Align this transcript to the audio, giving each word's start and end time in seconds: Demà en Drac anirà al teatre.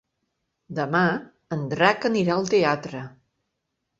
Demà 0.79 1.01
en 1.57 1.61
Drac 1.75 2.09
anirà 2.11 2.37
al 2.39 2.49
teatre. 2.55 3.03